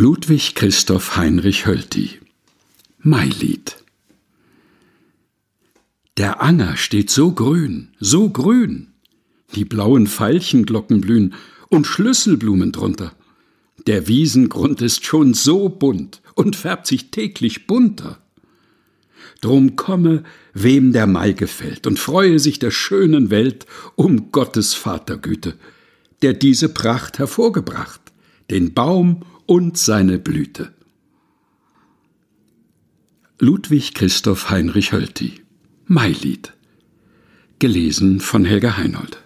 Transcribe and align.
Ludwig 0.00 0.54
Christoph 0.54 1.16
Heinrich 1.16 1.66
Hölty 1.66 2.20
Mailied 3.00 3.78
Der 6.16 6.40
Anger 6.40 6.76
steht 6.76 7.10
so 7.10 7.32
grün, 7.32 7.88
so 7.98 8.30
grün, 8.30 8.92
die 9.56 9.64
blauen 9.64 10.06
Veilchenglocken 10.06 11.00
blühen 11.00 11.34
und 11.68 11.84
Schlüsselblumen 11.84 12.70
drunter. 12.70 13.12
Der 13.88 14.06
Wiesengrund 14.06 14.82
ist 14.82 15.04
schon 15.04 15.34
so 15.34 15.68
bunt 15.68 16.22
und 16.36 16.54
färbt 16.54 16.86
sich 16.86 17.10
täglich 17.10 17.66
bunter. 17.66 18.20
Drum 19.40 19.74
komme, 19.74 20.22
wem 20.54 20.92
der 20.92 21.08
Mai 21.08 21.32
gefällt, 21.32 21.88
und 21.88 21.98
freue 21.98 22.38
sich 22.38 22.60
der 22.60 22.70
schönen 22.70 23.30
Welt 23.30 23.66
um 23.96 24.30
Gottes 24.30 24.74
Vatergüte, 24.74 25.54
der 26.22 26.34
diese 26.34 26.68
Pracht 26.68 27.18
hervorgebracht, 27.18 28.00
den 28.48 28.74
Baum 28.74 29.24
und 29.48 29.78
seine 29.78 30.18
Blüte. 30.18 30.74
Ludwig 33.38 33.94
Christoph 33.94 34.50
Heinrich 34.50 34.92
Hölty 34.92 35.40
Mailied 35.86 36.52
Gelesen 37.58 38.20
von 38.20 38.44
Helga 38.44 38.76
Heinold 38.76 39.22